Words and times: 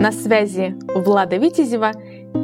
На 0.00 0.12
связи 0.12 0.74
Влада 0.94 1.36
Витязева 1.36 1.92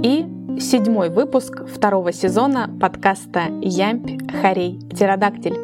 и 0.02 0.26
седьмой 0.60 1.08
выпуск 1.08 1.66
второго 1.66 2.12
сезона 2.12 2.68
подкаста 2.78 3.44
«Ямпь, 3.62 4.30
Харей, 4.42 4.78
Птеродактиль». 4.90 5.56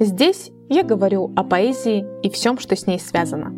Здесь 0.00 0.50
я 0.68 0.82
говорю 0.82 1.32
о 1.36 1.42
поэзии 1.44 2.04
и 2.22 2.28
всем, 2.28 2.58
что 2.58 2.76
с 2.76 2.86
ней 2.86 3.00
связано. 3.00 3.54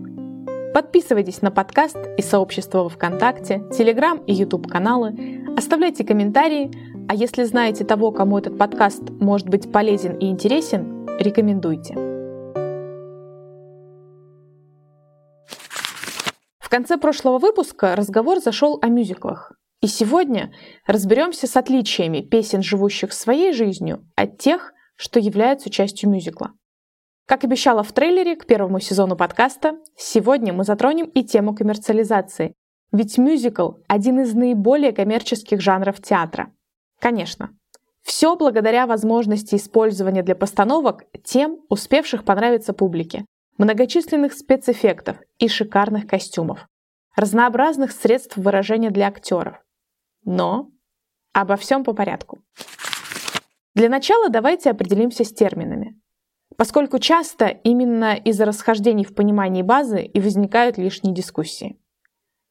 Подписывайтесь 0.72 1.42
на 1.42 1.50
подкаст 1.50 1.98
и 2.16 2.22
сообщество 2.22 2.84
во 2.84 2.88
ВКонтакте, 2.88 3.64
Телеграм 3.76 4.18
и 4.28 4.32
Ютуб 4.32 4.68
каналы, 4.68 5.44
оставляйте 5.56 6.04
комментарии, 6.04 6.70
а 7.08 7.16
если 7.16 7.42
знаете 7.42 7.84
того, 7.84 8.12
кому 8.12 8.38
этот 8.38 8.56
подкаст 8.56 9.10
может 9.18 9.48
быть 9.48 9.72
полезен 9.72 10.18
и 10.18 10.26
интересен, 10.26 11.08
рекомендуйте. 11.18 12.11
Конце 16.72 16.96
прошлого 16.96 17.38
выпуска 17.38 17.94
разговор 17.94 18.40
зашел 18.40 18.78
о 18.80 18.88
мюзиклах. 18.88 19.52
И 19.82 19.86
сегодня 19.86 20.54
разберемся 20.86 21.46
с 21.46 21.54
отличиями 21.58 22.22
песен, 22.22 22.62
живущих 22.62 23.12
своей 23.12 23.52
жизнью, 23.52 24.08
от 24.16 24.38
тех, 24.38 24.72
что 24.96 25.20
являются 25.20 25.68
частью 25.68 26.08
мюзикла. 26.08 26.52
Как 27.26 27.44
обещала 27.44 27.82
в 27.82 27.92
трейлере 27.92 28.36
к 28.36 28.46
первому 28.46 28.80
сезону 28.80 29.16
подкаста, 29.16 29.80
сегодня 29.98 30.54
мы 30.54 30.64
затронем 30.64 31.08
и 31.08 31.22
тему 31.22 31.54
коммерциализации. 31.54 32.54
Ведь 32.90 33.18
мюзикл– 33.18 33.72
один 33.86 34.20
из 34.20 34.32
наиболее 34.32 34.92
коммерческих 34.92 35.60
жанров 35.60 36.00
театра. 36.00 36.54
Конечно, 37.00 37.50
все 38.02 38.34
благодаря 38.34 38.86
возможности 38.86 39.56
использования 39.56 40.22
для 40.22 40.34
постановок 40.34 41.04
тем, 41.22 41.58
успевших 41.68 42.24
понравиться 42.24 42.72
публике 42.72 43.26
многочисленных 43.58 44.32
спецэффектов 44.32 45.18
и 45.38 45.48
шикарных 45.48 46.06
костюмов, 46.06 46.66
разнообразных 47.16 47.92
средств 47.92 48.36
выражения 48.36 48.90
для 48.90 49.08
актеров. 49.08 49.62
Но 50.24 50.70
обо 51.32 51.56
всем 51.56 51.84
по 51.84 51.92
порядку. 51.92 52.42
Для 53.74 53.88
начала 53.88 54.28
давайте 54.28 54.70
определимся 54.70 55.24
с 55.24 55.32
терминами, 55.32 55.98
поскольку 56.56 56.98
часто 56.98 57.46
именно 57.46 58.14
из-за 58.14 58.44
расхождений 58.44 59.04
в 59.04 59.14
понимании 59.14 59.62
базы 59.62 60.02
и 60.02 60.20
возникают 60.20 60.76
лишние 60.76 61.14
дискуссии. 61.14 61.78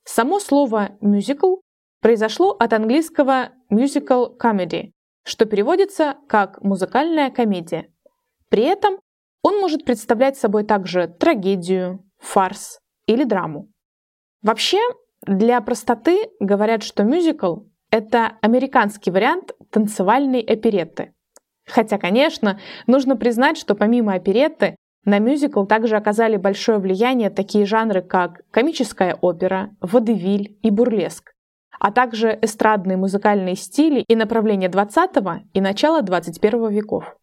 Само 0.03 0.39
слово 0.39 0.97
«мюзикл» 0.99 1.57
произошло 2.01 2.51
от 2.51 2.73
английского 2.73 3.51
musical 3.71 4.35
comedy, 4.37 4.91
что 5.23 5.45
переводится 5.45 6.17
как 6.27 6.61
«музыкальная 6.63 7.29
комедия». 7.29 7.93
При 8.49 8.63
этом 8.63 8.99
он 9.43 9.59
может 9.59 9.85
представлять 9.85 10.37
собой 10.37 10.63
также 10.63 11.07
трагедию, 11.07 12.03
фарс 12.17 12.79
или 13.05 13.23
драму. 13.23 13.70
Вообще, 14.41 14.79
для 15.25 15.61
простоты 15.61 16.29
говорят, 16.39 16.83
что 16.83 17.03
мюзикл— 17.03 17.61
это 17.91 18.37
американский 18.41 19.11
вариант 19.11 19.53
танцевальной 19.69 20.41
оперетты. 20.41 21.13
Хотя, 21.67 21.97
конечно, 21.97 22.59
нужно 22.87 23.15
признать, 23.15 23.57
что 23.57 23.75
помимо 23.75 24.13
оперетты 24.13 24.75
на 25.05 25.19
мюзикл 25.19 25.65
также 25.65 25.95
оказали 25.95 26.37
большое 26.37 26.79
влияние 26.79 27.29
такие 27.29 27.65
жанры, 27.65 28.01
как 28.01 28.41
комическая 28.51 29.15
опера, 29.15 29.75
водевиль 29.79 30.57
и 30.61 30.69
бурлеск, 30.69 31.33
а 31.79 31.91
также 31.91 32.37
эстрадные 32.41 32.97
музыкальные 32.97 33.55
стили 33.55 34.03
и 34.07 34.15
направления 34.15 34.69
20 34.69 35.11
и 35.53 35.61
начала 35.61 36.01
21 36.01 36.69
веков. 36.69 37.15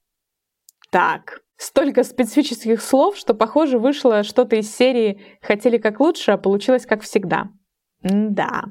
Так, 0.91 1.41
Столько 1.59 2.05
специфических 2.05 2.81
слов, 2.81 3.17
что, 3.17 3.35
похоже, 3.35 3.81
вышло 3.81 4.23
что-то 4.23 4.55
из 4.55 4.73
серии 4.75 5.21
«Хотели 5.43 5.77
как 5.77 5.99
лучше, 5.99 6.31
а 6.31 6.39
получилось 6.39 6.87
как 6.87 7.03
всегда». 7.03 7.49
М 8.03 8.33
да. 8.33 8.63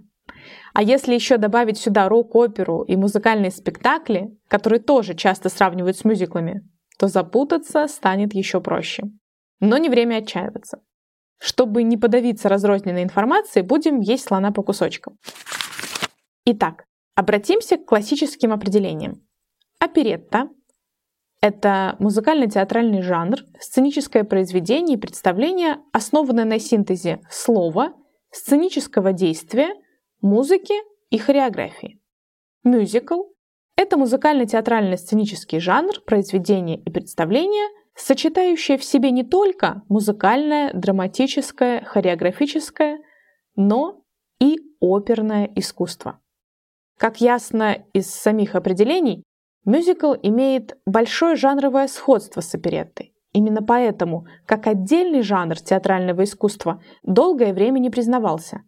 А 0.74 0.82
если 0.82 1.14
еще 1.14 1.36
добавить 1.36 1.78
сюда 1.78 2.08
рок-оперу 2.08 2.84
и 2.84 2.96
музыкальные 2.96 3.52
спектакли, 3.52 4.30
которые 4.48 4.80
тоже 4.80 5.16
часто 5.16 5.50
сравнивают 5.50 5.98
с 5.98 6.06
мюзиклами, 6.06 6.62
то 6.98 7.10
запутаться 7.10 7.88
станет 7.88 8.34
еще 8.34 8.62
проще. 8.62 9.04
Но 9.60 9.78
не 9.78 9.90
время 9.90 10.18
отчаиваться. 10.18 10.80
Чтобы 11.40 11.84
не 11.84 11.98
подавиться 11.98 12.48
разрозненной 12.48 13.04
информацией, 13.04 13.66
будем 13.66 14.00
есть 14.00 14.26
слона 14.26 14.52
по 14.52 14.64
кусочкам. 14.64 15.18
Итак, 16.46 16.86
обратимся 17.16 17.78
к 17.78 17.86
классическим 17.86 18.54
определениям. 18.54 19.28
Оперетта 19.80 20.50
это 21.42 21.96
музыкально-театральный 22.00 23.02
жанр, 23.02 23.38
сценическое 23.60 24.24
произведение 24.24 24.98
и 24.98 25.00
представление, 25.00 25.78
основанное 25.94 26.46
на 26.46 26.60
синтезе 26.60 27.22
слова, 27.30 27.94
сценического 28.32 29.14
действия, 29.14 29.70
музыки 30.22 30.74
и 31.10 31.18
хореографии. 31.18 32.00
Мюзикл– 32.64 33.24
это 33.76 33.98
музыкально-театральный 33.98 34.98
сценический 34.98 35.60
жанр, 35.60 36.02
произведение 36.06 36.80
и 36.80 36.90
представление, 36.90 37.68
сочетающее 37.96 38.78
в 38.78 38.84
себе 38.84 39.12
не 39.12 39.24
только 39.24 39.84
музыкальное, 39.90 40.74
драматическое, 40.74 41.84
хореографическое, 41.84 43.00
но 43.56 44.04
и 44.40 44.60
оперное 44.80 45.50
искусство. 45.56 46.20
Как 46.98 47.22
ясно 47.22 47.86
из 47.94 48.10
самих 48.10 48.56
определений, 48.56 49.24
Мюзикл 49.68 50.14
имеет 50.24 50.78
большое 50.86 51.36
жанровое 51.36 51.90
сходство 51.90 52.40
с 52.40 52.56
опереттой. 52.56 53.14
Именно 53.34 53.62
поэтому, 53.62 54.26
как 54.46 54.66
отдельный 54.66 55.22
жанр 55.22 55.60
театрального 55.60 56.24
искусства, 56.24 56.82
долгое 57.04 57.54
время 57.54 57.80
не 57.80 57.90
признавался. 57.90 58.62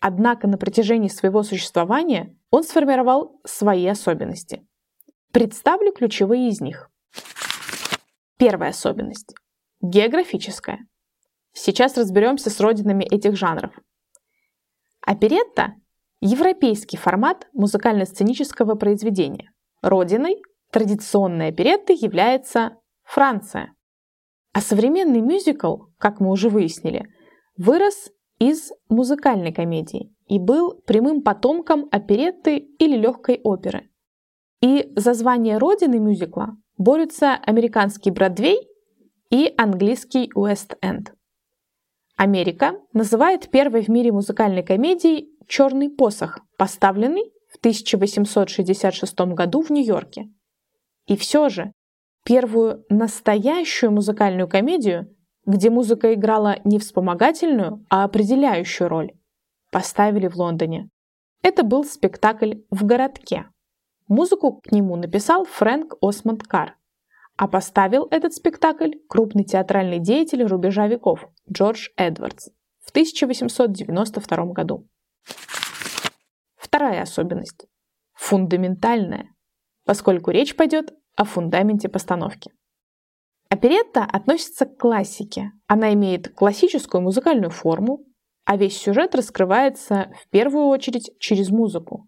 Однако 0.00 0.46
на 0.46 0.56
протяжении 0.56 1.08
своего 1.08 1.42
существования 1.42 2.36
он 2.52 2.62
сформировал 2.62 3.40
свои 3.44 3.84
особенности. 3.88 4.64
Представлю 5.32 5.92
ключевые 5.92 6.50
из 6.50 6.60
них. 6.60 6.88
Первая 8.36 8.70
особенность– 8.70 9.34
географическая. 9.80 10.86
Сейчас 11.52 11.96
разберемся 11.96 12.48
с 12.48 12.60
родинами 12.60 13.02
этих 13.02 13.36
жанров. 13.36 13.72
Оперетта– 15.00 15.74
европейский 16.20 16.96
формат 16.96 17.48
музыкально-сценического 17.54 18.76
произведения– 18.76 19.50
Родиной 19.82 20.42
традиционной 20.70 21.48
оперетты 21.48 21.92
является 21.92 22.76
Франция. 23.04 23.74
А 24.52 24.60
современный 24.60 25.20
мюзикл, 25.20 25.84
как 25.98 26.20
мы 26.20 26.30
уже 26.30 26.48
выяснили, 26.48 27.06
вырос 27.56 28.10
из 28.38 28.72
музыкальной 28.88 29.52
комедии 29.52 30.14
и 30.26 30.38
был 30.38 30.80
прямым 30.86 31.22
потомком 31.22 31.88
оперетты 31.90 32.56
или 32.56 32.96
легкой 32.96 33.40
оперы. 33.42 33.90
И 34.60 34.92
за 34.96 35.14
звание 35.14 35.58
родины 35.58 35.98
мюзикла 35.98 36.56
борются 36.76 37.34
американский 37.34 38.10
Бродвей 38.10 38.68
и 39.30 39.52
английский 39.56 40.30
Уэст-Энд. 40.34 41.12
Америка 42.16 42.80
называет 42.92 43.50
первой 43.50 43.82
в 43.82 43.88
мире 43.88 44.10
музыкальной 44.10 44.64
комедией 44.64 45.30
«Черный 45.46 45.88
посох», 45.88 46.40
поставленный 46.56 47.32
в 47.48 47.56
1866 47.56 49.18
году 49.34 49.62
в 49.62 49.70
Нью-Йорке. 49.70 50.30
И 51.06 51.16
все 51.16 51.48
же 51.48 51.72
первую 52.24 52.84
настоящую 52.90 53.90
музыкальную 53.92 54.48
комедию, 54.48 55.14
где 55.46 55.70
музыка 55.70 56.12
играла 56.12 56.58
не 56.64 56.78
вспомогательную, 56.78 57.84
а 57.88 58.04
определяющую 58.04 58.88
роль, 58.88 59.12
поставили 59.72 60.28
в 60.28 60.36
Лондоне. 60.36 60.90
Это 61.42 61.62
был 61.62 61.84
спектакль 61.84 62.56
«В 62.70 62.84
городке». 62.84 63.46
Музыку 64.08 64.60
к 64.60 64.72
нему 64.72 64.96
написал 64.96 65.44
Фрэнк 65.44 65.96
Осмонд 66.02 66.42
Карр, 66.42 66.76
а 67.36 67.46
поставил 67.46 68.08
этот 68.10 68.34
спектакль 68.34 68.92
крупный 69.08 69.44
театральный 69.44 69.98
деятель 69.98 70.42
рубежа 70.44 70.86
веков 70.86 71.28
Джордж 71.50 71.88
Эдвардс 71.96 72.48
в 72.80 72.90
1892 72.90 74.44
году. 74.46 74.86
Вторая 76.68 77.00
особенность– 77.00 77.66
фундаментальная, 78.12 79.30
поскольку 79.86 80.30
речь 80.30 80.54
пойдет 80.54 80.92
о 81.16 81.24
фундаменте 81.24 81.88
постановки. 81.88 82.52
Оперетта 83.48 84.04
относится 84.04 84.66
к 84.66 84.76
классике. 84.76 85.52
Она 85.66 85.94
имеет 85.94 86.34
классическую 86.34 87.00
музыкальную 87.00 87.48
форму, 87.48 88.04
а 88.44 88.58
весь 88.58 88.76
сюжет 88.76 89.14
раскрывается 89.14 90.12
в 90.22 90.28
первую 90.28 90.66
очередь 90.66 91.10
через 91.18 91.48
музыку. 91.48 92.06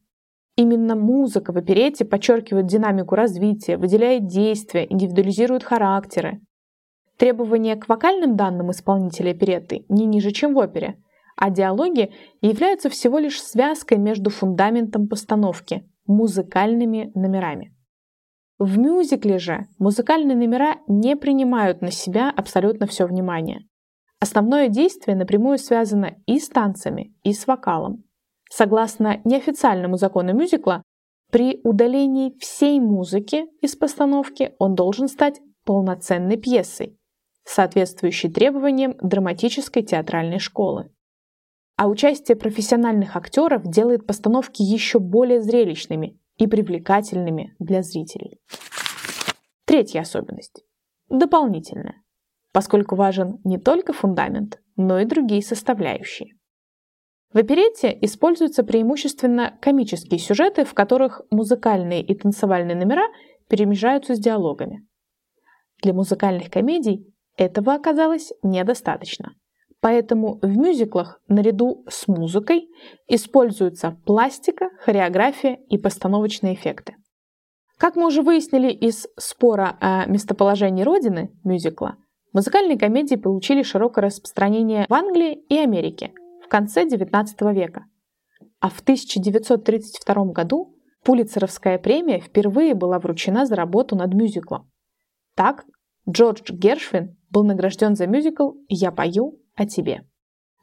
Именно 0.57 0.95
музыка 0.95 1.53
в 1.53 1.57
оперете 1.57 2.05
подчеркивает 2.05 2.67
динамику 2.67 3.15
развития, 3.15 3.79
выделяет 3.79 4.27
действия, 4.27 4.87
индивидуализирует 4.87 5.65
характеры. 5.65 6.43
Требования 7.17 7.77
к 7.77 7.89
вокальным 7.89 8.37
данным 8.37 8.73
исполнителя 8.73 9.31
оперетты 9.31 9.87
не 9.89 10.05
ниже, 10.05 10.33
чем 10.33 10.53
в 10.53 10.59
опере– 10.59 11.03
а 11.41 11.49
диалоги 11.49 12.13
являются 12.43 12.91
всего 12.91 13.19
лишь 13.19 13.43
связкой 13.43 13.97
между 13.97 14.29
фундаментом 14.29 15.09
постановки– 15.09 15.89
музыкальными 16.07 17.11
номерами. 17.15 17.75
В 18.59 18.79
мюзикле 18.79 19.39
же 19.39 19.67
музыкальные 19.79 20.37
номера 20.37 20.77
не 20.87 21.17
принимают 21.17 21.81
на 21.81 21.91
себя 21.91 22.31
абсолютно 22.31 22.87
все 22.87 23.07
внимание. 23.07 23.67
Основное 24.21 24.69
действие 24.69 25.17
напрямую 25.17 25.57
связано 25.57 26.15
и 26.27 26.39
с 26.39 26.51
танцами, 26.51 27.15
и 27.23 27.33
с 27.33 27.47
вокалом. 27.47 28.05
Согласно 28.51 29.23
неофициальному 29.25 29.97
закону 29.97 30.35
мюзикла, 30.35 30.83
при 31.33 31.59
удалении 31.65 32.37
всей 32.39 32.81
музыки 32.81 33.47
из 33.63 33.77
постановки 33.77 34.53
он 34.59 34.75
должен 34.75 35.09
стать 35.09 35.41
полноценной 35.65 36.37
пьесой, 36.37 36.99
соответствующей 37.45 38.29
требованиям 38.29 38.95
драматической 39.01 39.83
театральной 39.83 40.39
школы. 40.39 40.91
А 41.81 41.89
участие 41.89 42.37
профессиональных 42.37 43.17
актеров 43.17 43.63
делает 43.65 44.07
постановки 44.07 44.61
еще 44.61 44.99
более 44.99 45.41
зрелищными 45.41 46.21
и 46.37 46.47
привлекательными 46.47 47.57
для 47.59 47.83
зрителей. 47.83 48.39
Третья 49.65 50.03
особенность– 50.03 50.63
дополнительная, 51.09 52.03
поскольку 52.53 52.97
важен 52.97 53.39
не 53.45 53.57
только 53.57 53.95
фундамент, 53.95 54.61
но 54.77 55.01
и 55.01 55.07
другие 55.07 55.43
составляющие. 55.43 56.35
В 57.33 57.39
оперете 57.39 57.97
используются 58.03 58.63
преимущественно 58.63 59.57
комические 59.63 60.21
сюжеты, 60.21 60.67
в 60.67 60.75
которых 60.75 61.23
музыкальные 61.31 62.03
и 62.03 62.15
танцевальные 62.15 62.77
номера 62.77 63.07
перемежаются 63.49 64.17
с 64.17 64.19
диалогами. 64.19 64.87
Для 65.83 65.95
музыкальных 65.95 66.51
комедий 66.51 67.11
этого 67.39 67.73
оказалось 67.73 68.35
недостаточно. 68.43 69.33
Поэтому 69.81 70.39
в 70.43 70.57
мюзиклах 70.57 71.21
наряду 71.29 71.85
с 71.89 72.07
музыкой 72.07 72.69
используются 73.09 73.97
пластика, 74.05 74.69
хореография 74.81 75.59
и 75.69 75.79
постановочные 75.79 76.55
эффекты. 76.55 76.97
Как 77.79 77.97
мы 77.97 78.07
уже 78.07 78.21
выяснили 78.21 78.71
из 78.71 79.07
спора 79.17 79.79
о 79.81 80.05
местоположении 80.07 80.83
родины 80.83 81.33
мюзикла, 81.45 81.97
музыкальные 82.35 82.79
комедии 82.79 83.17
получили 83.17 83.63
широкое 83.63 84.05
распространение 84.05 84.85
в 84.89 84.93
Англии 84.95 85.35
и 85.49 85.57
Америке– 85.57 86.13
конце 86.51 86.85
XIX 86.85 87.55
века. 87.55 87.87
А 88.59 88.69
в 88.69 88.81
1932 88.81 90.25
году 90.33 90.77
Пулицеровская 91.03 91.79
премия 91.79 92.21
впервые 92.21 92.75
была 92.75 92.99
вручена 92.99 93.47
за 93.47 93.57
работу 93.57 93.97
над 93.97 94.13
мюзиклом. 94.13 94.71
Так, 95.35 95.65
Джордж 96.07 96.53
Гершвин 96.53 97.17
был 97.31 97.45
награжден 97.45 97.97
за 97.97 98.07
мюзикл 98.07 98.51
«Я 98.69 98.93
пою 98.93 99.40
о 99.61 99.67
тебе». 99.67 100.03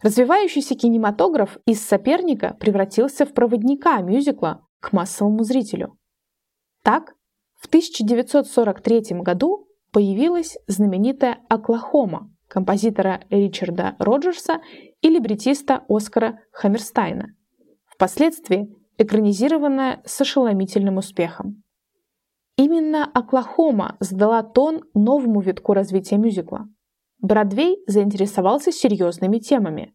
Развивающийся 0.01 0.75
кинематограф 0.75 1.57
из 1.65 1.83
соперника 1.83 2.55
превратился 2.59 3.25
в 3.25 3.33
проводника 3.33 3.99
мюзикла 4.01 4.67
к 4.79 4.93
массовому 4.93 5.43
зрителю. 5.43 5.97
Так, 6.83 7.15
в 7.55 7.67
1943 7.67 9.21
году 9.21 9.67
появилась 9.91 10.57
знаменитая 10.67 11.39
«Оклахома» 11.49 12.31
композитора 12.47 13.21
Ричарда 13.29 13.95
Роджерса 13.99 14.61
и 15.01 15.09
либретиста 15.09 15.83
Оскара 15.89 16.39
Хаммерстайна, 16.51 17.35
впоследствии 17.87 18.69
экранизированная 18.97 20.01
с 20.05 20.21
ошеломительным 20.21 20.97
успехом. 20.97 21.63
Именно 22.55 23.09
«Оклахома» 23.13 23.97
задала 23.99 24.43
тон 24.43 24.83
новому 24.93 25.41
витку 25.41 25.73
развития 25.73 26.17
мюзикла. 26.17 26.67
Бродвей 27.19 27.83
заинтересовался 27.87 28.71
серьезными 28.71 29.39
темами. 29.39 29.93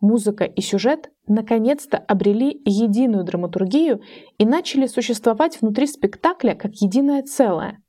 Музыка 0.00 0.44
и 0.44 0.60
сюжет 0.60 1.10
наконец-то 1.26 1.98
обрели 1.98 2.62
единую 2.64 3.24
драматургию 3.24 4.00
и 4.38 4.44
начали 4.44 4.86
существовать 4.86 5.60
внутри 5.60 5.86
спектакля 5.86 6.54
как 6.54 6.74
единое 6.74 7.22
целое. 7.22 7.82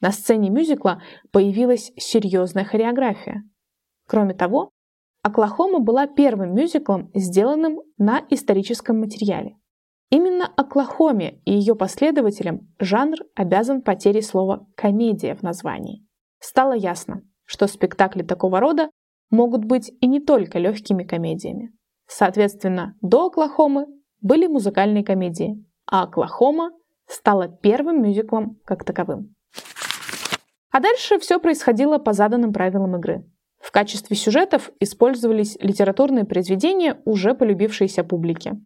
На 0.00 0.12
сцене 0.12 0.50
мюзикла 0.50 1.02
появилась 1.30 1.92
серьезная 1.96 2.64
хореография. 2.64 3.44
Кроме 4.06 4.34
того, 4.34 4.70
«Оклахома» 5.22 5.80
была 5.80 6.06
первым 6.06 6.54
мюзиклом, 6.54 7.10
сделанным 7.14 7.80
на 7.96 8.24
историческом 8.30 9.00
материале. 9.00 9.56
Именно 10.10 10.46
«Оклахоме» 10.56 11.40
и 11.44 11.52
ее 11.52 11.74
последователям 11.74 12.72
жанр 12.78 13.16
обязан 13.34 13.82
потерей 13.82 14.22
слова 14.22 14.68
«комедия» 14.76 15.34
в 15.34 15.42
названии. 15.42 16.06
Стало 16.38 16.74
ясно, 16.74 17.22
что 17.46 17.66
спектакли 17.66 18.22
такого 18.22 18.60
рода 18.60 18.90
могут 19.30 19.64
быть 19.64 19.92
и 20.00 20.06
не 20.06 20.20
только 20.20 20.58
легкими 20.58 21.04
комедиями. 21.04 21.72
Соответственно, 22.06 22.94
до 23.00 23.26
«Оклахомы» 23.26 23.86
были 24.20 24.46
музыкальные 24.46 25.04
комедии, 25.04 25.64
а 25.90 26.02
«Оклахома» 26.02 26.70
стала 27.06 27.48
первым 27.48 28.02
мюзиклом 28.02 28.58
как 28.64 28.84
таковым. 28.84 29.34
А 30.70 30.80
дальше 30.80 31.18
все 31.18 31.40
происходило 31.40 31.98
по 31.98 32.12
заданным 32.12 32.52
правилам 32.52 32.96
игры. 32.96 33.24
В 33.58 33.72
качестве 33.72 34.16
сюжетов 34.16 34.70
использовались 34.78 35.56
литературные 35.60 36.24
произведения, 36.24 37.00
уже 37.04 37.34
полюбившиеся 37.34 38.04
публике. 38.04 38.60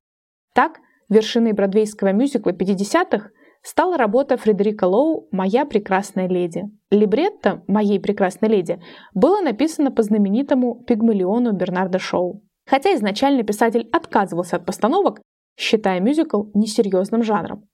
Так, 0.54 0.80
вершиной 1.08 1.52
бродвейского 1.52 2.12
мюзикла 2.12 2.50
50-х 2.50 3.30
стала 3.62 3.96
работа 3.96 4.36
Фредерика 4.36 4.84
Лоу 4.84 5.28
«Моя 5.30 5.64
прекрасная 5.64 6.28
леди». 6.28 6.64
Либретто 6.90 7.62
«Моей 7.66 8.00
прекрасной 8.00 8.48
леди» 8.48 8.80
было 9.14 9.40
написано 9.40 9.90
по 9.90 10.02
знаменитому 10.02 10.82
пигмалиону 10.84 11.52
Бернарда 11.52 11.98
Шоу. 11.98 12.42
Хотя 12.66 12.94
изначально 12.94 13.42
писатель 13.42 13.88
отказывался 13.92 14.56
от 14.56 14.66
постановок, 14.66 15.20
считая 15.56 16.00
мюзикл 16.00 16.44
несерьезным 16.54 17.22
жанром. 17.22 17.68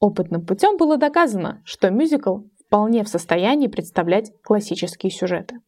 Опытным 0.00 0.44
путем 0.44 0.76
было 0.76 0.96
доказано, 0.96 1.62
что 1.64 1.90
мюзикл 1.90 2.40
вполне 2.66 3.04
в 3.04 3.08
состоянии 3.08 3.68
представлять 3.68 4.32
классические 4.42 5.10
сюжеты. 5.10 5.60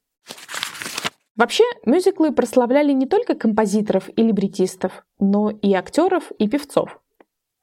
Вообще, 1.36 1.64
мюзиклы 1.84 2.32
прославляли 2.32 2.92
не 2.92 3.06
только 3.06 3.34
композиторов 3.34 4.08
и 4.16 4.22
либретистов, 4.22 5.04
но 5.18 5.50
и 5.50 5.74
актеров 5.74 6.32
и 6.38 6.48
певцов. 6.48 6.98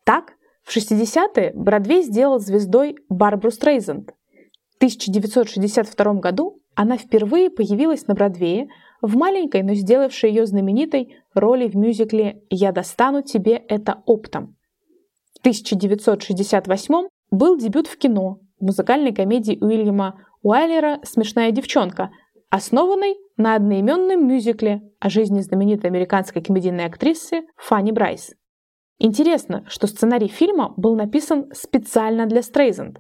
Так, 0.04 0.34
в 0.64 0.76
60-е 0.76 1.52
Бродвей 1.54 2.04
сделал 2.04 2.40
звездой 2.40 2.96
Барбару 3.10 3.52
Стрейзенд. 3.52 4.14
В 4.72 4.76
1962 4.78 6.14
году 6.16 6.62
она 6.76 6.98
впервые 6.98 7.50
появилась 7.50 8.08
на 8.08 8.16
Бродвее 8.16 8.70
в 9.02 9.16
маленькой, 9.16 9.64
но 9.64 9.74
сделавшей 9.74 10.30
ее 10.30 10.46
знаменитой 10.46 11.18
роли 11.34 11.68
в 11.68 11.76
мюзикле 11.76 12.42
«Я 12.50 12.72
достану 12.72 13.22
тебе 13.22 13.54
это 13.56 14.02
оптом». 14.06 14.56
В 15.36 15.40
1968 15.40 17.08
был 17.32 17.58
дебют 17.58 17.88
в 17.88 17.98
кино 17.98 18.40
в 18.60 18.66
музыкальной 18.66 19.14
комедии 19.14 19.58
Уильяма 19.60 20.22
Уайлера 20.42 21.00
«Смешная 21.04 21.52
девчонка», 21.52 22.12
основанной 22.50 23.16
на 23.36 23.56
одноименном 23.56 24.28
мюзикле 24.28 24.82
о 25.00 25.10
жизни 25.10 25.42
знаменитой 25.42 25.90
американской 25.90 26.42
комедийной 26.42 26.86
актрисы 26.86 27.42
Фанни 27.58 27.92
Брайс. 27.92 28.34
Интересно, 29.00 29.66
что 29.68 29.88
сценарий 29.88 30.28
фильма 30.28 30.74
был 30.78 30.96
написан 30.96 31.52
специально 31.54 32.26
для 32.26 32.42
Стрейзенд, 32.42 33.00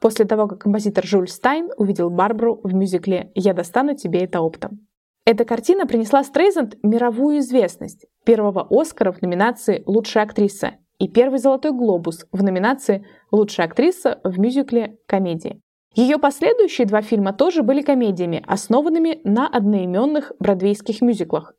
после 0.00 0.24
того, 0.24 0.46
как 0.46 0.60
композитор 0.60 1.04
Жюль 1.04 1.28
Стайн 1.28 1.70
увидел 1.76 2.10
Барбару 2.10 2.60
в 2.62 2.74
мюзикле 2.74 3.30
«Я 3.34 3.52
достану 3.52 3.94
тебе 3.94 4.20
это 4.20 4.40
оптом». 4.40 4.86
Эта 5.26 5.44
картина 5.44 5.86
принесла 5.86 6.22
Стрейзенд 6.22 6.76
мировую 6.82 7.38
известность, 7.38 8.06
первого 8.24 8.66
Оскара 8.70 9.12
в 9.12 9.22
номинации 9.22 9.82
«Лучшая 9.86 10.24
актриса» 10.24 10.74
и 10.98 11.08
первый 11.08 11.38
«Золотой 11.38 11.72
глобус» 11.72 12.26
в 12.30 12.42
номинации 12.42 13.06
«Лучшая 13.32 13.66
актриса 13.66 14.20
в 14.22 14.38
мюзикле 14.38 14.98
комедии». 15.06 15.60
Ее 15.94 16.18
последующие 16.18 16.86
два 16.86 17.02
фильма 17.02 17.32
тоже 17.32 17.62
были 17.62 17.80
комедиями, 17.80 18.44
основанными 18.46 19.20
на 19.24 19.46
одноименных 19.46 20.32
бродвейских 20.40 21.00
мюзиклах 21.00 21.54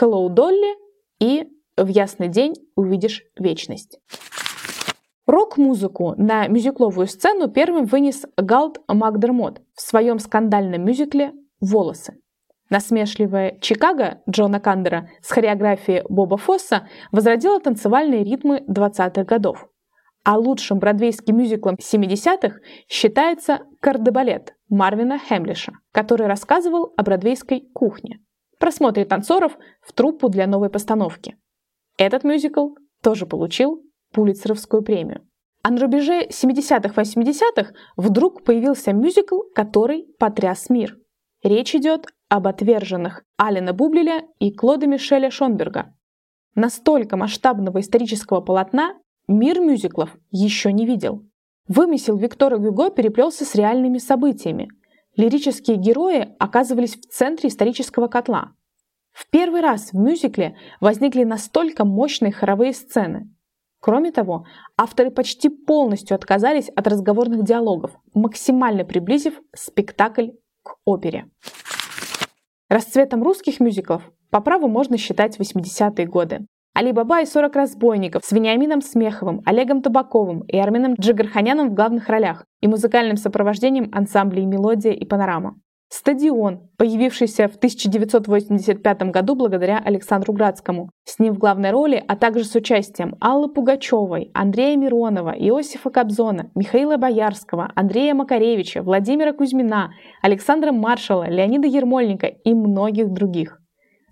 «Hello, 0.00 0.28
Долли» 0.28 0.76
и 1.20 1.48
«В 1.80 1.88
ясный 1.88 2.28
день 2.28 2.54
увидишь 2.76 3.22
вечность». 3.38 3.98
Рок-музыку 5.26 6.14
на 6.18 6.46
мюзикловую 6.46 7.06
сцену 7.06 7.48
первым 7.48 7.86
вынес 7.86 8.26
Галт 8.36 8.80
Макдермот 8.86 9.62
в 9.74 9.80
своем 9.80 10.18
скандальном 10.18 10.84
мюзикле 10.84 11.32
«Волосы». 11.60 12.18
Насмешливая 12.68 13.58
Чикаго 13.62 14.20
Джона 14.28 14.60
Кандера 14.60 15.08
с 15.22 15.30
хореографией 15.30 16.02
Боба 16.10 16.36
Фосса 16.36 16.86
возродила 17.12 17.60
танцевальные 17.60 18.24
ритмы 18.24 18.62
20-х 18.68 19.24
годов. 19.24 19.66
А 20.22 20.36
лучшим 20.36 20.80
бродвейским 20.80 21.38
мюзиклом 21.38 21.76
70-х 21.76 22.58
считается 22.88 23.60
«Кардебалет» 23.80 24.54
Марвина 24.68 25.18
Хемлиша, 25.18 25.72
который 25.92 26.26
рассказывал 26.26 26.92
о 26.96 27.02
бродвейской 27.02 27.70
кухне, 27.72 28.20
просмотре 28.58 29.06
танцоров 29.06 29.56
в 29.80 29.94
труппу 29.94 30.28
для 30.28 30.46
новой 30.46 30.68
постановки. 30.68 31.36
Этот 32.00 32.24
мюзикл 32.24 32.68
тоже 33.02 33.26
получил 33.26 33.82
Пулицеровскую 34.14 34.82
премию. 34.82 35.20
А 35.62 35.70
на 35.70 35.82
рубеже 35.82 36.28
70-х-80-х 36.28 37.74
вдруг 37.98 38.42
появился 38.42 38.94
мюзикл, 38.94 39.40
который 39.54 40.06
потряс 40.18 40.70
мир. 40.70 40.96
Речь 41.42 41.74
идет 41.74 42.06
об 42.30 42.48
отверженных 42.48 43.22
Алина 43.36 43.74
Бублеля 43.74 44.22
и 44.38 44.50
Клода 44.50 44.86
Мишеля 44.86 45.30
Шонберга. 45.30 45.94
Настолько 46.54 47.18
масштабного 47.18 47.80
исторического 47.80 48.40
полотна 48.40 48.94
Мир 49.28 49.60
мюзиклов 49.60 50.16
еще 50.30 50.72
не 50.72 50.86
видел. 50.86 51.26
Вымысел 51.68 52.16
Виктора 52.16 52.56
Гюго 52.56 52.88
переплелся 52.88 53.44
с 53.44 53.54
реальными 53.54 53.98
событиями. 53.98 54.68
лирические 55.16 55.76
герои 55.76 56.34
оказывались 56.38 56.96
в 56.96 57.02
центре 57.10 57.50
исторического 57.50 58.08
котла. 58.08 58.54
В 59.12 59.28
первый 59.30 59.60
раз 59.60 59.92
в 59.92 59.96
мюзикле 59.96 60.56
возникли 60.80 61.24
настолько 61.24 61.84
мощные 61.84 62.32
хоровые 62.32 62.72
сцены. 62.72 63.28
Кроме 63.80 64.12
того, 64.12 64.44
авторы 64.76 65.10
почти 65.10 65.48
полностью 65.48 66.14
отказались 66.14 66.68
от 66.68 66.86
разговорных 66.86 67.44
диалогов, 67.44 67.92
максимально 68.12 68.84
приблизив 68.84 69.40
спектакль 69.54 70.30
к 70.62 70.76
опере. 70.84 71.30
Расцветом 72.68 73.22
русских 73.22 73.58
мюзиклов 73.58 74.02
по 74.30 74.40
праву 74.40 74.68
можно 74.68 74.96
считать 74.96 75.40
80-е 75.40 76.06
годы. 76.06 76.46
Али 76.72 76.92
Баба 76.92 77.22
и 77.22 77.26
40 77.26 77.56
разбойников 77.56 78.24
с 78.24 78.30
Вениамином 78.30 78.80
Смеховым, 78.80 79.42
Олегом 79.44 79.82
Табаковым 79.82 80.42
и 80.42 80.56
Арменом 80.56 80.94
Джигарханяном 80.94 81.70
в 81.70 81.74
главных 81.74 82.08
ролях 82.08 82.44
и 82.60 82.68
музыкальным 82.68 83.16
сопровождением 83.16 83.90
ансамблей 83.92 84.44
«Мелодия» 84.44 84.92
и 84.92 85.04
«Панорама». 85.04 85.56
Стадион, 85.92 86.68
появившийся 86.76 87.48
в 87.48 87.56
1985 87.56 89.02
году 89.10 89.34
благодаря 89.34 89.82
Александру 89.84 90.32
Градскому. 90.32 90.88
С 91.04 91.18
ним 91.18 91.34
в 91.34 91.38
главной 91.38 91.72
роли, 91.72 92.02
а 92.06 92.14
также 92.14 92.44
с 92.44 92.54
участием 92.54 93.16
Аллы 93.20 93.52
Пугачевой, 93.52 94.30
Андрея 94.32 94.76
Миронова, 94.76 95.30
Иосифа 95.30 95.90
Кобзона, 95.90 96.52
Михаила 96.54 96.96
Боярского, 96.96 97.72
Андрея 97.74 98.14
Макаревича, 98.14 98.82
Владимира 98.82 99.32
Кузьмина, 99.32 99.90
Александра 100.22 100.70
Маршала, 100.70 101.28
Леонида 101.28 101.66
Ермольника 101.66 102.28
и 102.28 102.54
многих 102.54 103.12
других. 103.12 103.60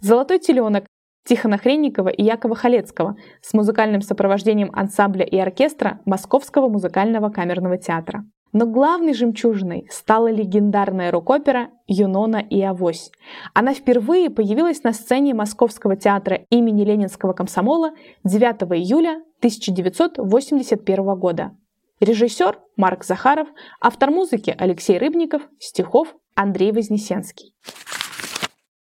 «Золотой 0.01 0.41
теленок» 0.41 0.85
Тихона 1.29 1.59
Хренникова 1.59 2.09
и 2.09 2.25
Якова 2.25 2.57
Халецкого 2.57 3.17
с 3.41 3.55
музыкальным 3.55 4.01
сопровождением 4.01 4.71
ансамбля 4.73 5.25
и 5.25 5.37
оркестра 5.39 6.01
Московского 6.07 6.69
музыкального 6.69 7.29
камерного 7.29 7.79
театра. 7.79 8.25
Но 8.53 8.67
главной 8.67 9.13
жемчужиной 9.13 9.87
стала 9.91 10.31
легендарная 10.31 11.11
рок-опера 11.11 11.71
«Юнона 11.87 12.39
и 12.39 12.63
Авось». 12.63 13.11
Она 13.53 13.75
впервые 13.75 14.31
появилась 14.31 14.83
на 14.85 14.93
сцене 14.95 15.35
Московского 15.35 15.97
театра 15.97 16.47
имени 16.49 16.83
Ленинского 16.85 17.35
комсомола 17.35 17.91
9 18.25 18.63
июля 18.79 19.23
1981 19.39 21.19
года. 21.19 21.55
Режиссер 22.01 22.59
Марк 22.77 23.05
Захаров, 23.05 23.49
автор 23.81 24.11
музыки 24.11 24.55
Алексей 24.57 24.97
Рыбников, 24.99 25.43
стихов 25.59 26.15
Андрей 26.35 26.73
Вознесенский. 26.73 27.55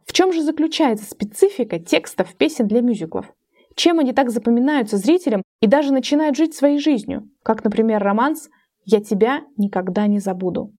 В 0.06 0.12
чем 0.12 0.32
же 0.32 0.42
заключается 0.42 1.08
специфика 1.08 1.78
текстов 1.78 2.34
песен 2.34 2.66
для 2.66 2.80
мюзиклов? 2.80 3.32
Чем 3.76 4.00
они 4.00 4.12
так 4.12 4.30
запоминаются 4.30 4.96
зрителям 4.96 5.42
и 5.60 5.66
даже 5.66 5.92
начинают 5.92 6.36
жить 6.36 6.54
своей 6.54 6.78
жизнью, 6.78 7.30
как, 7.44 7.62
например, 7.62 8.02
романс– 8.02 8.50
я 8.84 9.00
тебя 9.00 9.42
никогда 9.56 10.06
не 10.06 10.18
забуду. 10.18 10.72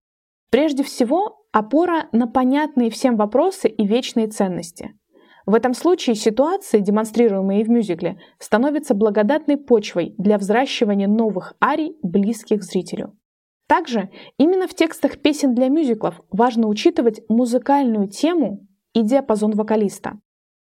Прежде 0.49 0.83
всего, 0.83 1.45
опора 1.51 2.09
на 2.11 2.27
понятные 2.27 2.89
всем 2.89 3.15
вопросы 3.15 3.67
и 3.67 3.87
вечные 3.87 4.27
ценности. 4.27 4.93
В 5.45 5.55
этом 5.55 5.73
случае 5.73 6.15
ситуации, 6.15 6.79
демонстрируемые 6.79 7.65
в 7.65 7.69
мюзикле, 7.69 8.17
становятся 8.39 8.93
благодатной 8.93 9.57
почвой 9.57 10.15
для 10.17 10.37
взращивания 10.37 11.07
новых 11.07 11.53
арий, 11.61 11.97
близких 12.01 12.63
зрителю. 12.63 13.17
Также 13.67 14.09
именно 14.37 14.67
в 14.67 14.73
текстах 14.73 15.17
песен 15.21 15.53
для 15.53 15.67
мюзиклов 15.67 16.21
важно 16.31 16.67
учитывать 16.67 17.21
музыкальную 17.29 18.07
тему 18.07 18.67
и 18.93 19.01
диапазон 19.01 19.51
вокалиста. 19.51 20.19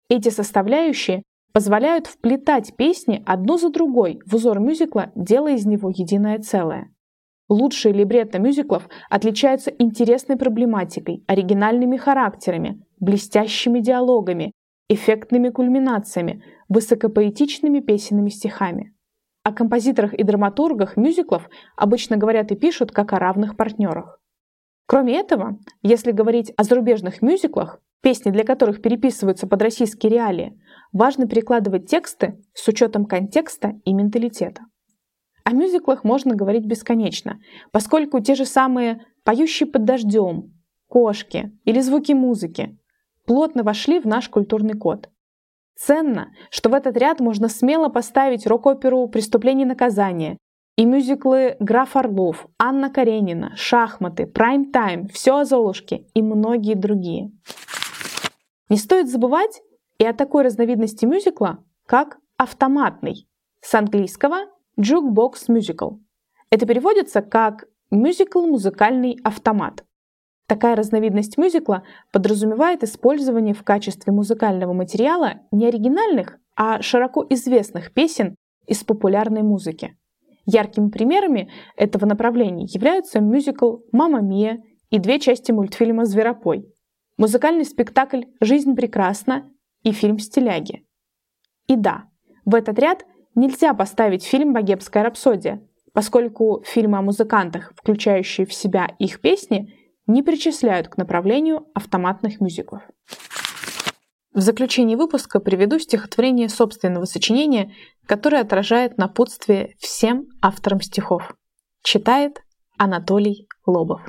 Эти 0.09 0.29
составляющие 0.29 1.23
позволяют 1.53 2.07
вплетать 2.07 2.75
песни 2.75 3.23
одну 3.25 3.57
за 3.57 3.69
другой 3.69 4.19
в 4.25 4.35
узор 4.35 4.59
мюзикла, 4.59 5.11
делая 5.15 5.55
из 5.55 5.65
него 5.65 5.89
единое 5.89 6.39
целое. 6.39 6.91
Лучшие 7.49 7.93
либретто 7.93 8.39
мюзиклов 8.39 8.89
отличаются 9.09 9.71
интересной 9.71 10.35
проблематикой, 10.35 11.23
оригинальными 11.27 11.95
характерами, 11.95 12.83
блестящими 12.99 13.79
диалогами, 13.79 14.51
эффектными 14.89 15.49
кульминациями, 15.49 16.43
высокопоэтичными 16.67 17.79
песенными 17.79 18.29
стихами. 18.29 18.93
О 19.43 19.53
композиторах 19.53 20.13
и 20.13 20.23
драматургах 20.23 20.97
мюзиклов 20.97 21.49
обычно 21.77 22.17
говорят 22.17 22.51
и 22.51 22.55
пишут 22.55 22.91
как 22.91 23.13
о 23.13 23.19
равных 23.19 23.55
партнерах. 23.55 24.19
Кроме 24.87 25.17
этого, 25.17 25.57
если 25.81 26.11
говорить 26.11 26.51
о 26.57 26.63
зарубежных 26.63 27.21
мюзиклах, 27.21 27.79
песни 28.01 28.31
для 28.31 28.43
которых 28.43 28.81
переписываются 28.81 29.47
под 29.47 29.61
российские 29.61 30.11
реалии, 30.11 30.59
важно 30.91 31.27
перекладывать 31.27 31.89
тексты 31.89 32.41
с 32.53 32.67
учетом 32.67 33.05
контекста 33.05 33.79
и 33.85 33.93
менталитета. 33.93 34.63
О 35.47 35.51
мюзиклах 35.51 36.03
можно 36.03 36.35
говорить 36.35 36.65
бесконечно, 36.65 37.39
поскольку 37.71 38.19
те 38.19 38.35
же 38.35 38.43
самые 38.43 39.05
«Поющие 39.23 39.65
под 39.65 39.85
дождем», 39.85 40.51
«Кошки» 40.89 41.57
или 41.63 41.79
«Звуки 41.79 42.11
музыки» 42.11 42.77
плотно 43.25 43.63
вошли 43.63 44.01
в 44.01 44.05
наш 44.05 44.27
культурный 44.27 44.77
код. 44.77 45.09
Ценно, 45.77 46.33
что 46.49 46.69
в 46.69 46.73
этот 46.73 46.97
ряд 46.97 47.21
можно 47.21 47.47
смело 47.47 47.87
поставить 47.87 48.45
рок-оперу 48.45 49.07
«Преступление 49.07 49.63
и 49.63 49.69
наказание» 49.69 50.37
и 50.75 50.83
мюзиклы 50.83 51.55
«Граф 51.61 51.95
Орлов», 51.95 52.45
«Анна 52.59 52.89
Каренина», 52.89 53.53
«Шахматы», 53.55 54.25
«Прайм-тайм», 54.25 55.07
«Все 55.07 55.37
о 55.37 55.45
Золушке» 55.45 56.07
и 56.13 56.21
многие 56.21 56.75
другие. 56.75 57.31
Не 58.67 58.75
стоит 58.75 59.09
забывать 59.09 59.61
и 59.97 60.05
о 60.05 60.11
такой 60.11 60.43
разновидности 60.43 61.05
мюзикла, 61.05 61.63
как 61.85 62.17
автоматный, 62.35 63.29
с 63.61 63.73
английского 63.75 64.39
Jukebox 64.79 65.47
Musical. 65.49 65.97
Это 66.51 66.67
переводится 66.67 67.21
как 67.21 67.65
мюзикл-музыкальный 67.89 69.17
автомат. 69.23 69.83
Такая 70.47 70.75
разновидность 70.75 71.37
мюзикла 71.37 71.83
подразумевает 72.13 72.83
использование 72.83 73.55
в 73.55 73.63
качестве 73.63 74.13
музыкального 74.13 74.73
материала 74.73 75.41
не 75.51 75.67
оригинальных, 75.67 76.37
а 76.55 76.81
широко 76.81 77.25
известных 77.29 77.91
песен 77.91 78.35
из 78.67 78.83
популярной 78.83 79.41
музыки. 79.41 79.97
Яркими 80.45 80.89
примерами 80.89 81.51
этого 81.75 82.05
направления 82.05 82.65
являются 82.65 83.19
мюзикл 83.19 83.77
«Мама 83.91 84.21
Мия» 84.21 84.63
и 84.91 84.99
две 84.99 85.19
части 85.19 85.51
мультфильма 85.51 86.05
«Зверопой», 86.05 86.71
музыкальный 87.17 87.65
спектакль 87.65 88.25
«Жизнь 88.39 88.75
прекрасна» 88.75 89.51
и 89.81 89.91
фильм 89.91 90.19
«Стиляги». 90.19 90.85
И 91.67 91.75
да, 91.75 92.05
в 92.45 92.55
этот 92.55 92.79
ряд 92.79 93.05
нельзя 93.37 93.73
поставить 93.73 94.25
фильм 94.25 94.51
«Богемская 94.51 95.03
рапсодия», 95.03 95.61
поскольку 95.93 96.63
фильмы 96.65 96.97
о 96.97 97.01
музыкантах, 97.01 97.71
включающие 97.77 98.45
в 98.45 98.53
себя 98.53 98.87
их 98.99 99.21
песни, 99.21 99.73
не 100.07 100.23
причисляют 100.23 100.89
к 100.89 100.97
направлению 100.97 101.67
автоматных 101.73 102.41
мюзиклов. 102.41 102.81
В 104.33 104.41
заключении 104.41 104.95
выпуска 104.95 105.39
приведу 105.39 105.79
стихотворение 105.79 106.49
собственного 106.49 107.05
сочинения, 107.05 107.73
которое 108.05 108.41
отражает 108.41 108.97
напутствие 108.97 109.75
всем 109.79 110.27
авторам 110.41 110.81
стихов. 110.81 111.33
Читает 111.81 112.43
Анатолий 112.77 113.47
Лобов. 113.65 114.01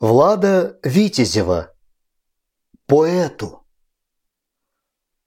Влада 0.00 0.78
Витязева. 0.82 1.74
Поэту. 2.86 3.66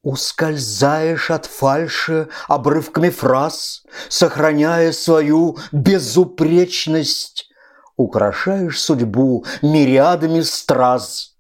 Ускользаешь 0.04 1.30
от 1.30 1.46
фальши 1.46 2.28
обрывками 2.48 3.10
фраз, 3.10 3.84
Сохраняя 4.10 4.92
свою 4.94 5.58
безупречность, 5.72 7.50
Украшаешь 7.98 8.82
судьбу 8.82 9.46
мириадами 9.62 10.42
страз, 10.42 11.38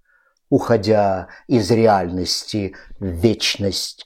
Уходя 0.50 1.30
из 1.48 1.72
реальности 1.72 2.76
в 3.00 3.06
вечность. 3.06 4.06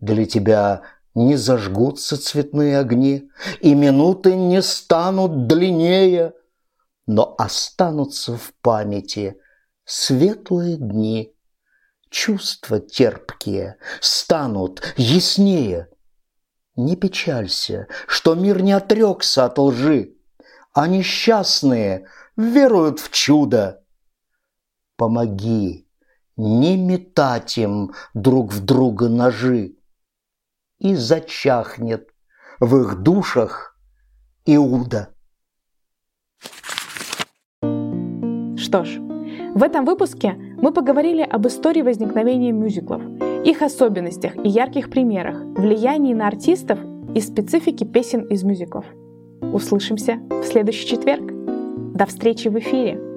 Для 0.00 0.26
тебя 0.26 0.82
не 1.14 1.36
зажгутся 1.36 2.20
цветные 2.20 2.76
огни, 2.76 3.30
И 3.60 3.74
минуты 3.74 4.34
не 4.34 4.62
станут 4.62 5.46
длиннее, 5.46 6.32
Но 7.06 7.36
останутся 7.38 8.36
в 8.36 8.52
памяти 8.62 9.36
светлые 9.84 10.76
дни— 10.76 11.36
чувства 12.10 12.80
терпкие 12.80 13.76
станут 14.00 14.94
яснее. 14.96 15.88
Не 16.76 16.96
печалься, 16.96 17.88
что 18.06 18.34
мир 18.34 18.62
не 18.62 18.72
отрекся 18.72 19.46
от 19.46 19.58
лжи, 19.58 20.14
а 20.72 20.86
несчастные 20.86 22.06
веруют 22.36 23.00
в 23.00 23.10
чудо. 23.10 23.82
Помоги 24.96 25.88
не 26.36 26.76
метать 26.76 27.58
им 27.58 27.92
друг 28.14 28.52
в 28.52 28.64
друга 28.64 29.08
ножи, 29.08 29.76
и 30.78 30.94
зачахнет 30.94 32.08
в 32.58 32.76
их 32.80 33.02
душах 33.02 33.78
Иуда. 34.46 35.14
Что 38.56 38.84
ж, 38.84 38.98
в 39.54 39.62
этом 39.62 39.84
выпуске 39.84 40.49
мы 40.62 40.72
поговорили 40.72 41.22
об 41.22 41.46
истории 41.46 41.82
возникновения 41.82 42.52
мюзиклов, 42.52 43.02
их 43.44 43.62
особенностях 43.62 44.36
и 44.44 44.48
ярких 44.48 44.90
примерах, 44.90 45.42
влиянии 45.56 46.14
на 46.14 46.26
артистов 46.26 46.78
и 47.14 47.20
специфике 47.20 47.86
песен 47.86 48.22
из 48.26 48.44
мюзиклов. 48.44 48.84
Услышимся 49.40 50.20
в 50.28 50.44
следующий 50.44 50.86
четверг. 50.86 51.32
До 51.94 52.06
встречи 52.06 52.48
в 52.48 52.58
эфире! 52.58 53.09